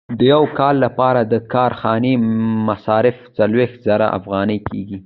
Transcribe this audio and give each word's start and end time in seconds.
د 0.19 0.21
یو 0.33 0.43
کال 0.57 0.75
لپاره 0.85 1.21
د 1.23 1.35
کارخانې 1.53 2.13
مصارف 2.67 3.17
څلوېښت 3.37 3.77
زره 3.87 4.07
افغانۍ 4.19 4.59
کېږي 4.69 4.97